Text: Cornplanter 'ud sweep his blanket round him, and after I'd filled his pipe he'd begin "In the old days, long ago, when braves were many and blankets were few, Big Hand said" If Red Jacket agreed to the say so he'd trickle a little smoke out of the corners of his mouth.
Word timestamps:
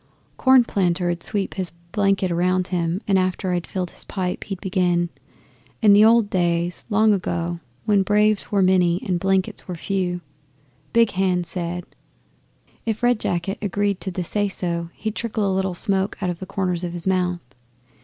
Cornplanter 0.39 1.11
'ud 1.11 1.21
sweep 1.21 1.53
his 1.53 1.69
blanket 1.91 2.31
round 2.31 2.69
him, 2.69 3.01
and 3.07 3.19
after 3.19 3.51
I'd 3.51 3.67
filled 3.67 3.91
his 3.91 4.03
pipe 4.03 4.45
he'd 4.45 4.59
begin 4.59 5.09
"In 5.83 5.93
the 5.93 6.03
old 6.03 6.31
days, 6.31 6.87
long 6.89 7.13
ago, 7.13 7.59
when 7.85 8.01
braves 8.01 8.51
were 8.51 8.63
many 8.63 9.03
and 9.05 9.19
blankets 9.19 9.67
were 9.67 9.75
few, 9.75 10.21
Big 10.91 11.11
Hand 11.11 11.45
said" 11.45 11.85
If 12.87 13.03
Red 13.03 13.19
Jacket 13.19 13.59
agreed 13.61 14.01
to 14.01 14.09
the 14.09 14.23
say 14.23 14.49
so 14.49 14.89
he'd 14.95 15.13
trickle 15.13 15.47
a 15.47 15.53
little 15.53 15.75
smoke 15.75 16.17
out 16.19 16.31
of 16.31 16.39
the 16.39 16.47
corners 16.47 16.83
of 16.83 16.93
his 16.93 17.05
mouth. 17.05 17.43